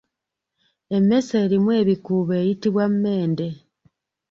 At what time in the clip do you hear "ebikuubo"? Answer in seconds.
1.81-2.33